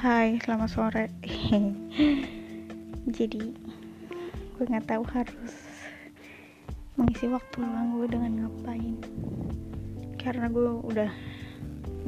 Hai, 0.00 0.40
selamat 0.40 0.70
sore. 0.72 1.12
Jadi, 3.20 3.52
gue 4.56 4.64
nggak 4.64 4.88
tahu 4.88 5.04
harus 5.12 5.52
mengisi 6.96 7.28
waktu 7.28 7.60
luang 7.60 8.00
gue 8.00 8.08
dengan 8.08 8.32
ngapain. 8.40 8.96
Karena 10.16 10.48
gue 10.48 10.72
udah 10.88 11.12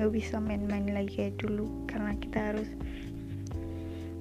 nggak 0.01 0.09
bisa 0.09 0.41
main-main 0.41 0.89
lagi 0.89 1.21
kayak 1.21 1.37
dulu. 1.37 1.69
Karena 1.85 2.17
kita 2.17 2.57
harus 2.57 2.73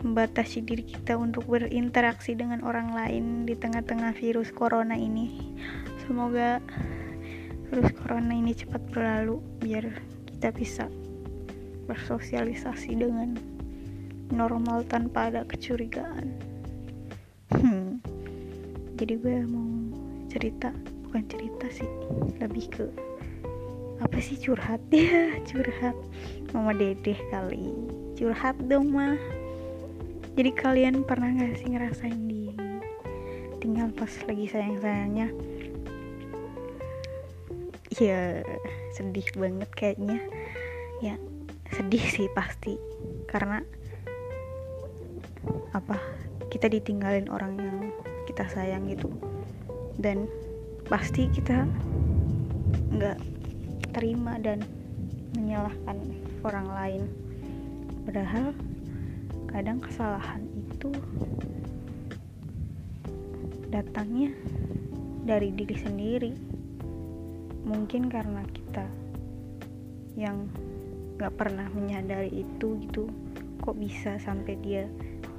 membatasi 0.03 0.67
diri 0.67 0.84
kita 0.84 1.16
untuk 1.16 1.48
berinteraksi 1.48 2.35
dengan 2.35 2.67
orang 2.67 2.91
lain 2.91 3.48
di 3.48 3.55
tengah-tengah 3.55 4.12
virus 4.20 4.52
corona 4.52 4.99
ini. 4.99 5.55
Semoga 6.03 6.59
virus 7.72 7.95
corona 8.03 8.35
ini 8.35 8.52
cepat 8.52 8.84
berlalu 8.91 9.40
biar 9.63 9.88
kita 10.27 10.52
bisa 10.52 10.91
bersosialisasi 11.88 12.99
dengan 12.99 13.51
normal 14.31 14.88
tanpa 14.88 15.30
ada 15.30 15.45
kecurigaan. 15.45 16.31
Hmm. 17.52 17.99
Jadi 18.95 19.13
gue 19.20 19.38
mau 19.45 19.67
cerita, 20.31 20.71
bukan 21.07 21.23
cerita 21.27 21.67
sih, 21.70 21.88
lebih 22.40 22.66
ke 22.71 22.85
apa 24.02 24.17
sih 24.17 24.40
curhat 24.40 24.81
ya 24.95 25.38
curhat. 25.45 25.94
Mama 26.55 26.73
dedeh 26.73 27.20
kali 27.30 27.70
curhat 28.17 28.57
dong 28.66 28.94
mah 28.94 29.17
jadi 30.32 30.52
kalian 30.55 31.04
pernah 31.04 31.27
gak 31.35 31.59
sih 31.59 31.68
ngerasain 31.76 32.21
di 32.27 32.55
tinggal 33.59 33.91
pas 33.91 34.09
lagi 34.26 34.48
sayang-sayangnya. 34.48 35.27
Ya 37.99 38.40
sedih 38.95 39.27
banget 39.35 39.70
kayaknya. 39.76 40.23
Ya 41.04 41.20
sedih 41.76 42.02
sih 42.07 42.32
pasti. 42.32 42.79
Karena 43.27 43.59
apa 45.73 45.97
kita 46.51 46.67
ditinggalin 46.67 47.31
orang 47.31 47.57
yang 47.57 47.77
kita 48.27 48.45
sayang 48.51 48.85
gitu. 48.91 49.09
Dan 49.97 50.27
pasti 50.87 51.31
kita 51.31 51.65
nggak 52.91 53.17
terima 53.95 54.39
dan 54.39 54.63
menyalahkan 55.35 55.97
orang 56.43 56.67
lain. 56.67 57.03
Padahal 58.07 58.51
kadang 59.51 59.79
kesalahan 59.84 60.43
itu 60.57 60.91
datangnya 63.71 64.35
dari 65.23 65.53
diri 65.56 65.75
sendiri. 65.79 66.34
Mungkin 67.62 68.12
karena 68.12 68.44
kita 68.51 68.84
yang 70.19 70.50
gak 71.16 71.38
pernah 71.38 71.69
menyadari 71.72 72.44
itu 72.44 72.81
gitu. 72.84 73.07
Kok 73.62 73.78
bisa 73.78 74.17
sampai 74.17 74.57
dia 74.59 74.89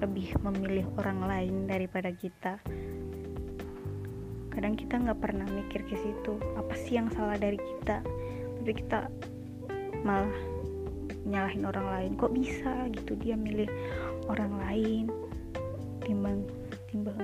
lebih 0.03 0.35
memilih 0.43 0.87
orang 0.99 1.23
lain 1.23 1.71
daripada 1.71 2.11
kita. 2.11 2.59
Kadang 4.51 4.75
kita 4.75 4.99
nggak 4.99 5.21
pernah 5.23 5.47
mikir 5.47 5.87
ke 5.87 5.95
situ 5.95 6.37
apa 6.59 6.75
sih 6.75 6.99
yang 6.99 7.09
salah 7.15 7.39
dari 7.39 7.57
kita? 7.57 8.03
Tapi 8.59 8.73
kita 8.75 9.07
malah 10.03 10.35
nyalahin 11.23 11.63
orang 11.63 11.87
lain. 11.87 12.11
Kok 12.19 12.35
bisa 12.35 12.91
gitu 12.91 13.15
dia 13.15 13.39
milih 13.39 13.71
orang 14.27 14.53
lain 14.67 15.05
timbang 16.03 16.43
timbang 16.91 17.23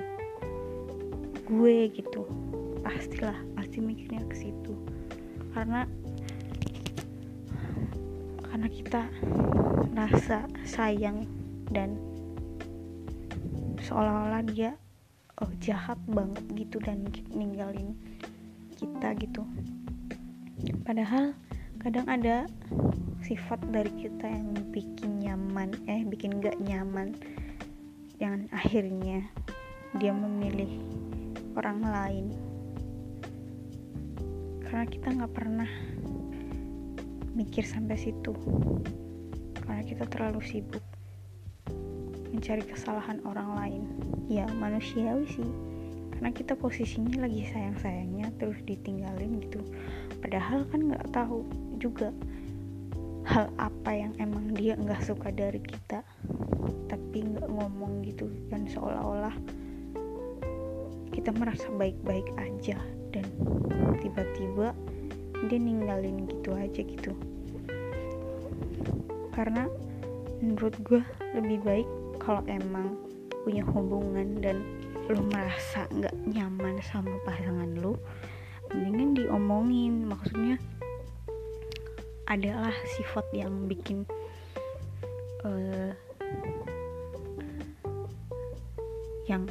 gue 1.51 1.91
gitu? 1.91 2.23
Pastilah 2.87 3.37
pasti 3.59 3.83
mikirnya 3.83 4.23
ke 4.31 4.37
situ. 4.39 4.73
Karena 5.51 5.83
karena 8.49 8.69
kita 8.71 9.03
rasa 9.99 10.47
sayang 10.63 11.27
dan 11.75 12.08
seolah-olah 13.89 14.45
dia 14.45 14.77
oh 15.41 15.49
jahat 15.65 15.97
banget 16.05 16.45
gitu 16.53 16.77
dan 16.85 17.09
ninggalin 17.33 17.97
kita 18.77 19.17
gitu. 19.17 19.49
Padahal 20.85 21.33
kadang 21.81 22.05
ada 22.05 22.45
sifat 23.25 23.65
dari 23.73 23.89
kita 23.97 24.29
yang 24.29 24.53
bikin 24.69 25.25
nyaman 25.25 25.73
eh 25.89 26.05
bikin 26.05 26.37
gak 26.45 26.61
nyaman. 26.61 27.17
Yang 28.21 28.51
akhirnya 28.53 29.25
dia 29.97 30.13
memilih 30.13 30.69
orang 31.57 31.81
lain. 31.81 32.27
Karena 34.69 34.85
kita 34.85 35.09
nggak 35.17 35.33
pernah 35.33 35.71
mikir 37.33 37.65
sampai 37.65 37.97
situ. 37.97 38.37
Karena 39.65 39.81
kita 39.81 40.05
terlalu 40.11 40.45
sibuk 40.45 40.78
mencari 42.39 42.63
kesalahan 42.63 43.19
orang 43.27 43.51
lain. 43.59 43.83
Ya 44.31 44.47
manusiawi 44.47 45.27
sih. 45.27 45.51
Karena 46.15 46.31
kita 46.31 46.55
posisinya 46.55 47.27
lagi 47.27 47.43
sayang-sayangnya 47.51 48.31
terus 48.39 48.63
ditinggalin 48.63 49.43
gitu. 49.43 49.59
Padahal 50.23 50.63
kan 50.71 50.87
nggak 50.87 51.11
tahu 51.11 51.43
juga 51.83 52.15
hal 53.27 53.51
apa 53.59 53.91
yang 53.91 54.15
emang 54.23 54.55
dia 54.55 54.79
nggak 54.79 55.03
suka 55.03 55.35
dari 55.35 55.59
kita. 55.59 56.07
Tapi 56.87 57.19
nggak 57.27 57.51
ngomong 57.51 58.07
gitu 58.07 58.31
dan 58.55 58.71
seolah-olah 58.71 59.35
kita 61.11 61.35
merasa 61.35 61.67
baik-baik 61.75 62.31
aja 62.39 62.79
dan 63.11 63.27
tiba-tiba 63.99 64.71
dia 65.51 65.59
ninggalin 65.59 66.31
gitu 66.31 66.55
aja 66.55 66.87
gitu. 66.87 67.11
Karena 69.35 69.67
menurut 70.39 70.79
gue 70.87 71.03
lebih 71.35 71.59
baik 71.67 71.89
kalau 72.29 72.45
emang 72.45 72.93
punya 73.49 73.65
hubungan 73.73 74.37
dan 74.45 74.61
lo 75.09 75.25
merasa 75.33 75.89
nggak 75.89 76.13
nyaman 76.29 76.77
sama 76.85 77.17
pasangan 77.25 77.73
lo 77.81 77.97
mendingan 78.69 79.17
diomongin. 79.17 80.05
Maksudnya 80.05 80.61
adalah 82.29 82.77
sifat 83.01 83.25
yang 83.33 83.65
bikin 83.65 84.05
uh, 85.49 85.97
yang 89.25 89.49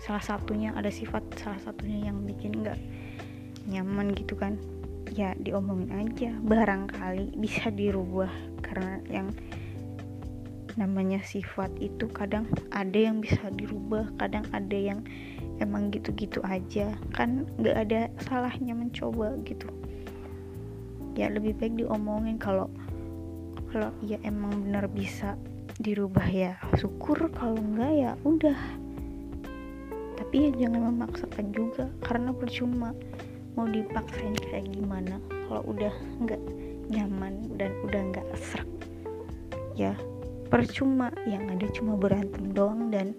salah 0.00 0.24
satunya 0.24 0.72
ada 0.72 0.88
sifat 0.88 1.20
salah 1.36 1.60
satunya 1.60 2.08
yang 2.08 2.24
bikin 2.24 2.64
nggak 2.64 2.80
nyaman 3.68 4.16
gitu 4.16 4.32
kan. 4.32 4.56
Ya 5.12 5.36
diomongin 5.36 5.92
aja. 5.92 6.32
Barangkali 6.40 7.36
bisa 7.36 7.68
dirubah 7.68 8.32
karena 8.64 9.04
yang 9.12 9.28
namanya 10.74 11.22
sifat 11.22 11.70
itu 11.78 12.10
kadang 12.10 12.50
ada 12.74 12.98
yang 12.98 13.22
bisa 13.22 13.46
dirubah 13.54 14.10
kadang 14.18 14.42
ada 14.50 14.74
yang 14.74 15.00
emang 15.62 15.90
gitu-gitu 15.94 16.42
aja. 16.42 16.94
Kan 17.14 17.46
nggak 17.58 17.76
ada 17.88 18.00
salahnya 18.26 18.74
mencoba 18.74 19.38
gitu. 19.46 19.70
Ya 21.14 21.30
lebih 21.30 21.54
baik 21.58 21.78
diomongin 21.78 22.42
kalau 22.42 22.66
kalau 23.70 23.90
ya 24.02 24.18
emang 24.26 24.66
benar 24.66 24.90
bisa 24.90 25.38
dirubah 25.78 26.26
ya. 26.26 26.58
Syukur 26.78 27.30
kalau 27.34 27.58
enggak 27.58 27.92
ya 27.94 28.10
udah. 28.26 28.58
Tapi 30.14 30.50
ya 30.50 30.66
jangan 30.66 30.94
memaksakan 30.94 31.46
juga 31.54 31.90
karena 32.02 32.30
percuma 32.34 32.90
mau 33.54 33.70
dipaksain 33.70 34.34
kayak 34.50 34.66
gimana 34.74 35.22
kalau 35.46 35.62
udah 35.70 35.94
nggak 36.22 36.42
nyaman 36.90 37.46
dan 37.54 37.70
udah 37.86 38.02
nggak 38.10 38.26
serak. 38.38 38.66
Ya 39.74 39.94
percuma 40.54 41.10
yang 41.26 41.50
ada 41.50 41.66
cuma 41.74 41.98
berantem 41.98 42.54
doang 42.54 42.86
dan 42.86 43.10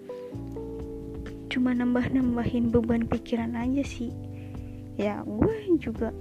cuma 1.52 1.76
nambah-nambahin 1.76 2.72
beban 2.72 3.04
pikiran 3.04 3.52
aja 3.52 3.84
sih. 3.84 4.08
Ya 4.96 5.20
gue 5.20 5.76
juga 5.76 6.16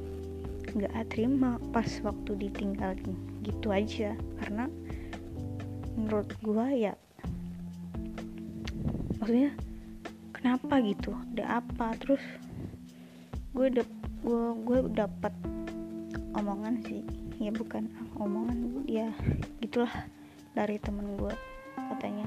nggak 0.76 1.16
terima 1.16 1.56
pas 1.72 1.88
waktu 2.04 2.36
ditinggalin 2.36 3.16
gitu 3.48 3.72
aja. 3.72 4.12
Karena 4.44 4.68
menurut 5.96 6.36
gue 6.44 6.68
ya 6.84 7.00
maksudnya 9.16 9.56
kenapa 10.36 10.84
gitu? 10.84 11.16
Ada 11.32 11.64
apa? 11.64 11.96
Terus 11.96 12.24
gue 13.56 13.72
dap 13.72 13.88
gue 14.20 14.46
gue 14.68 14.80
dapat 14.92 15.32
omongan 16.36 16.84
sih. 16.84 17.08
Ya 17.40 17.56
bukan 17.56 17.88
omongan 18.20 18.84
ya 18.84 19.16
gitulah 19.64 20.12
dari 20.56 20.80
temen 20.80 21.20
gue 21.20 21.36
katanya. 21.76 22.26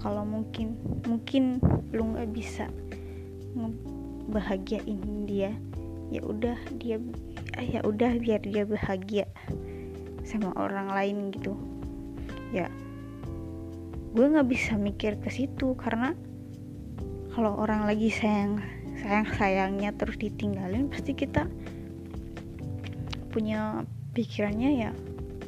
Kalau 0.00 0.22
mungkin 0.22 0.78
mungkin 1.04 1.58
lu 1.90 2.14
nggak 2.14 2.30
bisa 2.30 2.70
bahagiain 4.30 5.28
dia 5.28 5.52
ya 6.12 6.20
udah 6.22 6.56
dia 6.78 6.96
ya 7.58 7.80
udah 7.82 8.16
biar 8.22 8.40
dia 8.46 8.62
bahagia 8.64 9.26
sama 10.22 10.54
orang 10.54 10.94
lain 10.94 11.34
gitu. 11.34 11.58
Ya 12.54 12.70
gue 14.14 14.30
nggak 14.30 14.46
bisa 14.46 14.78
mikir 14.78 15.18
ke 15.18 15.26
situ 15.26 15.74
karena 15.74 16.14
kalau 17.34 17.58
orang 17.58 17.82
lagi 17.82 18.14
sayang 18.14 18.62
sayang-sayangnya 19.02 19.90
terus 19.98 20.14
ditinggalin 20.22 20.86
pasti 20.86 21.18
kita 21.18 21.50
punya 23.34 23.82
pikirannya 24.14 24.70
ya 24.86 24.90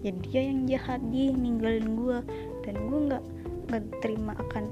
ya 0.04 0.12
dia 0.26 0.40
yang 0.48 0.66
jahat 0.68 1.00
dia 1.08 1.32
yang 1.32 1.40
ninggalin 1.40 1.88
gue 1.96 2.18
dan 2.66 2.74
gue 2.88 3.00
nggak 3.12 3.24
nggak 3.70 3.84
terima 4.00 4.32
akan 4.36 4.64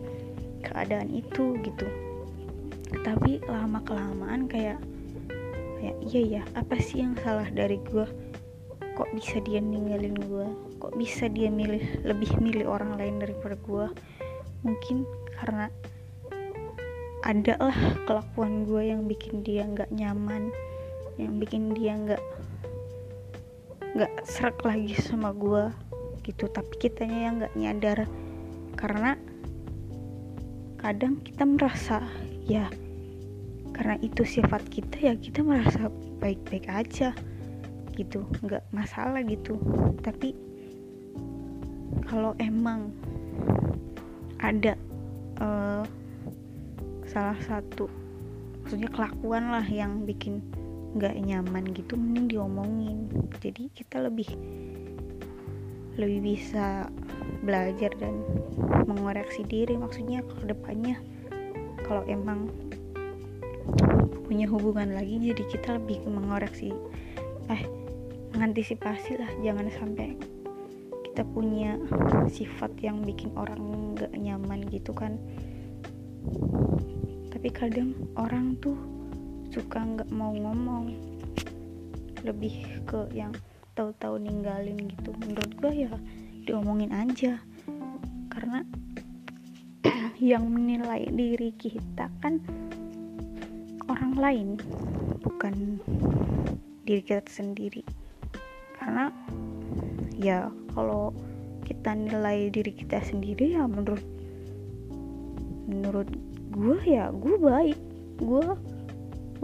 keadaan 0.65 1.09
itu 1.13 1.57
gitu. 1.61 1.87
Tapi 3.05 3.43
lama 3.47 3.81
kelamaan 3.85 4.49
kayak 4.49 4.81
kayak 5.85 5.97
iya 6.09 6.21
ya 6.41 6.43
apa 6.57 6.81
sih 6.81 7.05
yang 7.05 7.13
salah 7.21 7.45
dari 7.53 7.77
gue 7.93 8.09
kok 8.95 9.11
bisa 9.13 9.43
dia 9.43 9.59
ninggalin 9.59 10.15
gue 10.15 10.47
kok 10.79 10.95
bisa 10.95 11.27
dia 11.27 11.51
milih 11.51 11.83
lebih 12.07 12.31
milih 12.39 12.65
orang 12.71 12.95
lain 12.95 13.19
daripada 13.19 13.59
gue 13.59 13.87
mungkin 14.65 15.03
karena 15.35 15.67
ada 17.27 17.59
lah 17.59 17.79
kelakuan 18.07 18.65
gue 18.65 18.95
yang 18.95 19.05
bikin 19.11 19.43
dia 19.43 19.67
nggak 19.67 19.91
nyaman 19.91 20.55
yang 21.19 21.37
bikin 21.43 21.75
dia 21.75 21.99
nggak 21.99 22.23
nggak 23.95 24.27
serak 24.27 24.59
lagi 24.67 24.95
sama 24.99 25.31
gue 25.31 25.71
gitu. 26.27 26.51
Tapi 26.51 26.75
kitanya 26.79 27.19
yang 27.31 27.35
nggak 27.41 27.55
nyadar. 27.57 27.99
Karena 28.75 29.15
kadang 30.83 31.23
kita 31.25 31.49
merasa 31.49 32.05
ya 32.45 32.69
karena 33.75 33.99
itu 34.05 34.23
sifat 34.23 34.63
kita 34.71 34.97
ya 35.01 35.15
kita 35.19 35.41
merasa 35.43 35.89
baik-baik 36.19 36.67
aja 36.69 37.15
gitu. 37.95 38.27
Nggak 38.43 38.67
masalah 38.75 39.23
gitu. 39.25 39.57
Tapi 40.03 40.35
kalau 42.05 42.37
emang 42.43 42.91
ada 44.43 44.77
uh, 45.41 45.87
salah 47.09 47.39
satu 47.47 47.89
maksudnya 48.65 48.89
kelakuan 48.91 49.53
lah 49.53 49.65
yang 49.69 50.03
bikin 50.09 50.41
nggak 50.95 51.15
nyaman 51.19 51.75
gitu 51.75 51.99
mending 51.99 52.31
diomongin. 52.31 53.11
Jadi 53.43 53.71
kita 53.75 53.99
lebih 53.99 54.31
lebih 55.95 56.35
bisa 56.35 56.91
belajar 57.43 57.95
dan 57.99 58.23
mengoreksi 58.87 59.47
diri 59.47 59.75
maksudnya 59.79 60.23
ke 60.23 60.47
depannya. 60.47 60.99
Kalau 61.85 62.07
emang 62.07 62.51
punya 64.25 64.49
hubungan 64.49 64.97
lagi 64.97 65.21
jadi 65.21 65.43
kita 65.51 65.77
lebih 65.79 66.03
mengoreksi 66.07 66.73
eh 67.51 67.63
mengantisipasi 68.35 69.19
lah. 69.19 69.31
Jangan 69.43 69.67
sampai 69.75 70.19
kita 71.11 71.23
punya 71.31 71.79
sifat 72.27 72.75
yang 72.83 73.03
bikin 73.07 73.31
orang 73.39 73.95
nggak 73.95 74.11
nyaman 74.19 74.67
gitu 74.71 74.91
kan. 74.91 75.19
Tapi 77.31 77.49
kadang 77.55 77.95
orang 78.19 78.57
tuh 78.59 78.94
suka 79.55 79.79
nggak 79.79 80.11
mau 80.11 80.35
ngomong. 80.35 80.91
Lebih 82.27 82.83
ke 82.91 83.07
yang 83.15 83.31
tahu-tahu 83.79 84.19
ninggalin 84.19 84.91
gitu. 84.91 85.15
Menurut 85.23 85.51
gue 85.63 85.73
ya 85.87 85.93
diomongin 86.43 86.91
aja. 86.91 87.39
Karena 88.35 88.67
yang 90.19 90.51
menilai 90.51 91.07
diri 91.15 91.55
kita 91.55 92.11
kan 92.19 92.43
orang 93.87 94.13
lain 94.19 94.49
bukan 95.23 95.79
diri 96.83 97.03
kita 97.07 97.23
sendiri. 97.31 97.87
Karena 98.75 99.15
ya 100.19 100.51
kalau 100.75 101.15
kita 101.63 101.95
nilai 101.95 102.51
diri 102.51 102.75
kita 102.75 102.99
sendiri 103.07 103.55
ya 103.55 103.71
menurut 103.71 104.03
menurut 105.71 106.11
gue 106.51 106.79
ya 106.83 107.15
gue 107.15 107.39
baik. 107.39 107.79
Gue 108.19 108.74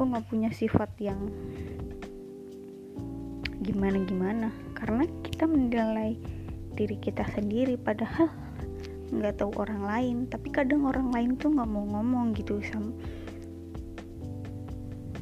gue 0.00 0.08
nggak 0.08 0.32
punya 0.32 0.48
sifat 0.48 0.88
yang 0.96 1.28
gimana 3.60 4.00
gimana 4.08 4.48
karena 4.72 5.04
kita 5.20 5.44
menilai 5.44 6.16
diri 6.72 6.96
kita 6.96 7.20
sendiri 7.36 7.76
padahal 7.76 8.32
nggak 9.12 9.44
tahu 9.44 9.52
orang 9.60 9.84
lain. 9.84 10.16
Tapi 10.24 10.48
kadang 10.48 10.88
orang 10.88 11.12
lain 11.12 11.36
tuh 11.36 11.52
nggak 11.52 11.68
mau 11.68 11.84
ngomong 11.84 12.32
gitu 12.32 12.64
sama 12.64 12.96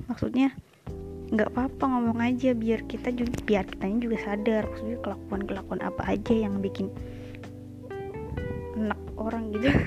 maksudnya 0.06 0.54
nggak 1.34 1.50
apa-apa 1.58 1.84
ngomong 1.98 2.22
aja 2.22 2.54
biar 2.54 2.86
kita 2.86 3.10
juga 3.10 3.34
biar 3.42 3.66
kitanya 3.66 3.98
juga 3.98 4.16
sadar. 4.22 4.62
Maksudnya 4.62 4.98
kelakuan 5.02 5.42
kelakuan 5.42 5.80
apa 5.82 6.02
aja 6.06 6.34
yang 6.38 6.62
bikin 6.62 6.86
enak 8.78 9.00
orang 9.19 9.50
gitu. 9.58 9.75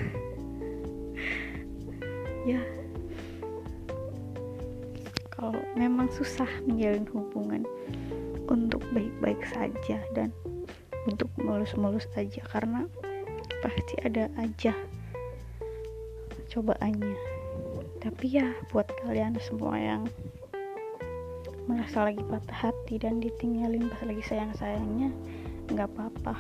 Ya 2.41 2.81
kalau 5.41 5.57
memang 5.73 6.05
susah 6.13 6.47
menjalin 6.69 7.09
hubungan 7.09 7.65
untuk 8.45 8.85
baik-baik 8.93 9.41
saja 9.49 9.97
dan 10.13 10.29
untuk 11.09 11.33
mulus-mulus 11.41 12.05
aja 12.13 12.45
karena 12.45 12.85
pasti 13.65 13.97
ada 14.05 14.29
aja 14.38 14.77
cobaannya. 16.53 17.17
Tapi 18.05 18.38
ya 18.38 18.53
buat 18.69 18.85
kalian 19.01 19.33
semua 19.41 19.81
yang 19.81 20.05
merasa 21.65 22.05
lagi 22.05 22.21
patah 22.21 22.69
hati 22.69 23.01
dan 23.01 23.17
ditinggalin 23.17 23.89
pas 23.89 24.01
lagi 24.05 24.21
sayang-sayangnya 24.29 25.09
nggak 25.73 25.89
apa-apa. 25.95 26.38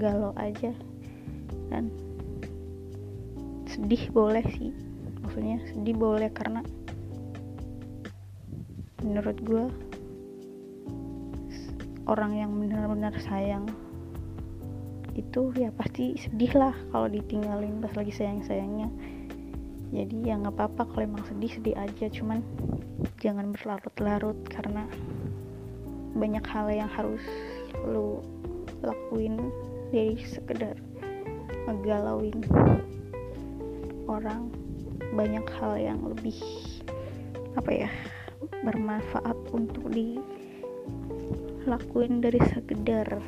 Galau 0.00 0.32
aja. 0.40 0.72
Dan 1.68 1.92
sedih 3.68 4.08
boleh 4.14 4.44
sih. 4.56 4.72
Maksudnya 5.20 5.60
sedih 5.68 5.96
boleh 5.98 6.30
karena 6.32 6.64
menurut 9.00 9.38
gue 9.40 9.64
orang 12.10 12.32
yang 12.34 12.50
benar-benar 12.58 13.14
sayang 13.22 13.70
itu 15.14 15.52
ya 15.58 15.70
pasti 15.74 16.16
sedih 16.16 16.52
lah 16.56 16.74
kalau 16.94 17.10
ditinggalin 17.10 17.82
pas 17.82 17.92
lagi 17.98 18.14
sayang-sayangnya. 18.14 18.88
Jadi 19.90 20.16
ya 20.22 20.38
nggak 20.38 20.54
apa-apa 20.54 20.86
kalau 20.86 21.02
emang 21.02 21.24
sedih 21.26 21.50
sedih 21.50 21.76
aja. 21.76 22.06
Cuman 22.10 22.40
jangan 23.18 23.50
berlarut-larut 23.50 24.38
karena 24.48 24.86
banyak 26.14 26.42
hal 26.46 26.66
yang 26.70 26.90
harus 26.90 27.22
lu 27.86 28.22
lakuin 28.82 29.50
dari 29.90 30.18
sekedar 30.24 30.78
ngegalauin 31.66 32.38
orang. 34.06 34.50
Banyak 35.10 35.46
hal 35.58 35.74
yang 35.74 35.98
lebih 36.06 36.38
apa 37.58 37.86
ya 37.86 37.90
bermanfaat 38.64 39.36
untuk 39.52 39.88
dilakuin 39.92 40.24
dari 42.20 42.40
sekedar 42.52 43.20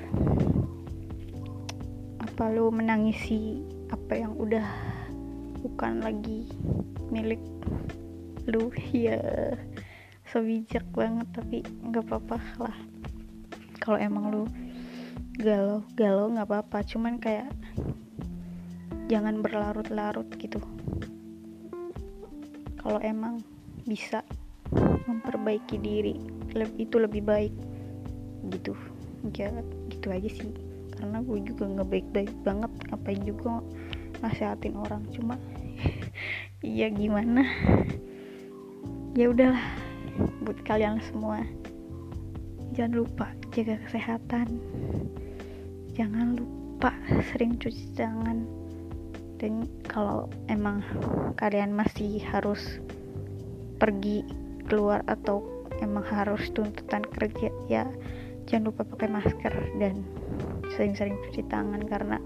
apa 2.23 2.45
lu 2.49 2.73
menangisi 2.73 3.61
apa 3.93 4.17
yang 4.17 4.33
udah 4.37 4.65
bukan 5.63 6.01
lagi 6.01 6.49
milik 7.13 7.41
lu 8.49 8.73
ya 8.91 9.21
so 10.27 10.41
bijak 10.41 10.83
banget 10.97 11.29
tapi 11.37 11.61
nggak 11.85 12.09
apa-apa 12.09 12.41
lah. 12.57 12.77
Kalau 13.79 14.01
emang 14.01 14.33
lu 14.33 14.43
galau 15.37 15.85
galau 15.93 16.33
nggak 16.33 16.49
apa-apa. 16.49 16.81
Cuman 16.89 17.21
kayak 17.21 17.53
jangan 19.13 19.45
berlarut-larut 19.45 20.25
gitu. 20.41 20.59
Kalau 22.81 22.99
emang 23.05 23.45
bisa 23.85 24.25
memperbaiki 25.13 25.77
diri. 25.81 26.17
Itu 26.81 26.97
lebih 27.03 27.23
baik. 27.25 27.55
Gitu. 28.49 28.73
Ya 29.37 29.53
gitu 29.93 30.09
aja 30.09 30.31
sih. 30.33 30.53
Karena 30.97 31.21
gue 31.21 31.39
juga 31.45 31.69
nggak 31.69 31.89
baik-baik 31.89 32.33
banget. 32.43 32.73
Ngapain 32.89 33.23
juga 33.23 33.61
nasehatin 34.25 34.75
orang. 34.77 35.03
Cuma 35.13 35.37
iya 36.65 36.89
gimana? 36.89 37.45
Ya 39.13 39.29
udahlah. 39.29 39.67
Buat 40.45 40.61
kalian 40.69 41.01
semua 41.09 41.41
jangan 42.73 43.05
lupa 43.05 43.27
jaga 43.53 43.77
kesehatan. 43.85 44.49
Jangan 45.93 46.41
lupa 46.41 46.97
sering 47.33 47.61
cuci 47.61 47.93
tangan. 47.93 48.49
Dan 49.37 49.69
kalau 49.85 50.31
emang 50.49 50.81
kalian 51.37 51.77
masih 51.77 52.25
harus 52.25 52.81
pergi 53.77 54.25
keluar 54.73 55.05
atau 55.05 55.45
emang 55.85 56.01
harus 56.09 56.49
tuntutan 56.57 57.05
kerja 57.05 57.53
ya 57.69 57.85
jangan 58.49 58.73
lupa 58.73 58.89
pakai 58.89 59.13
masker 59.13 59.55
dan 59.77 60.01
sering-sering 60.73 61.21
cuci 61.29 61.45
tangan 61.53 61.85
karena 61.85 62.17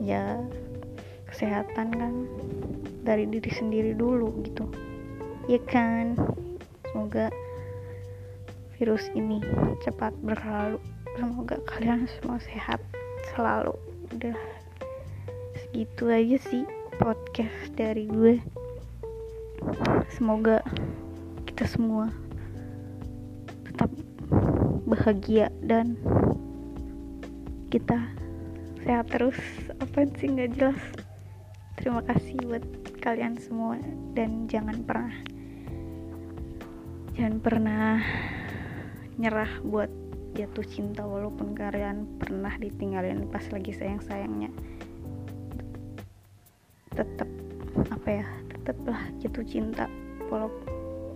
ya 0.00 0.40
kesehatan 1.28 1.92
kan 1.92 2.14
dari 3.04 3.28
diri 3.28 3.52
sendiri 3.52 3.92
dulu 3.92 4.32
gitu. 4.44 4.64
Ya 5.48 5.60
kan? 5.68 6.16
Semoga 6.88 7.28
virus 8.80 9.12
ini 9.12 9.44
cepat 9.84 10.16
berlalu. 10.24 10.80
Semoga 11.20 11.60
kalian 11.68 12.08
semua 12.08 12.40
sehat 12.40 12.80
selalu. 13.32 13.76
Udah 14.16 14.36
segitu 15.60 16.08
aja 16.08 16.36
sih 16.40 16.64
podcast 16.96 17.76
dari 17.76 18.08
gue 18.08 18.40
semoga 20.12 20.64
kita 21.44 21.64
semua 21.68 22.08
tetap 23.68 23.90
bahagia 24.88 25.52
dan 25.60 26.00
kita 27.68 28.00
sehat 28.82 29.12
terus. 29.12 29.36
Apa 29.84 30.08
sih? 30.16 30.32
Nggak 30.32 30.50
jelas. 30.56 30.80
Terima 31.76 32.00
kasih 32.08 32.36
buat 32.48 32.64
kalian 33.04 33.38
semua 33.38 33.78
dan 34.16 34.50
jangan 34.50 34.82
pernah 34.82 35.14
jangan 37.14 37.36
pernah 37.38 38.02
nyerah 39.18 39.52
buat 39.62 39.90
jatuh 40.34 40.66
cinta 40.66 41.06
walaupun 41.06 41.54
kalian 41.54 42.06
pernah 42.18 42.54
ditinggalin 42.58 43.30
pas 43.30 43.44
lagi 43.52 43.70
sayang-sayangnya. 43.76 44.50
Tetap 46.96 47.30
apa 47.94 48.08
ya 48.10 48.26
tetaplah 48.68 49.00
jatuh 49.24 49.44
cinta. 49.48 49.88
Walau, 50.28 50.52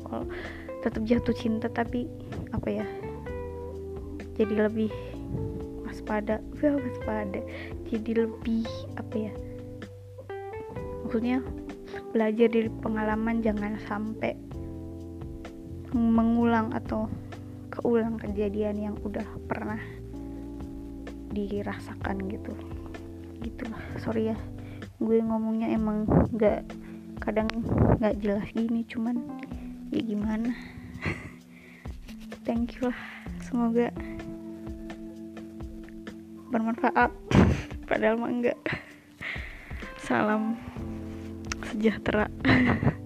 walau 0.09 0.25
tetap 0.81 1.05
jatuh 1.05 1.37
cinta 1.37 1.69
tapi 1.69 2.09
apa 2.57 2.81
ya 2.81 2.87
jadi 4.41 4.73
lebih 4.73 4.89
waspada. 5.85 6.41
Wah 6.65 6.81
waspada. 6.81 7.45
Jadi 7.93 8.11
lebih 8.17 8.65
apa 8.97 9.29
ya 9.29 9.33
maksudnya 11.05 11.45
belajar 12.17 12.49
dari 12.49 12.73
pengalaman 12.81 13.45
jangan 13.45 13.77
sampai 13.85 14.33
mengulang 15.93 16.73
atau 16.73 17.05
keulang 17.69 18.17
kejadian 18.17 18.81
yang 18.81 18.97
udah 19.05 19.29
pernah 19.45 19.77
dirasakan 21.37 22.17
gitu. 22.33 22.57
Gitu 23.45 23.69
lah. 23.69 23.85
Sorry 24.01 24.33
ya 24.33 24.37
gue 25.03 25.19
ngomongnya 25.19 25.69
emang 25.75 26.07
nggak 26.33 26.82
kadang 27.23 27.47
nggak 28.03 28.19
jelas 28.19 28.47
gini 28.51 28.83
cuman 28.91 29.15
ya 29.95 30.03
gimana. 30.03 30.51
Thank 32.47 32.83
you 32.83 32.91
lah 32.91 33.01
semoga 33.39 33.95
bermanfaat. 36.51 37.15
Padahal 37.89 38.19
mah 38.19 38.31
enggak. 38.31 38.59
Salam 40.03 40.59
sejahtera 41.71 42.27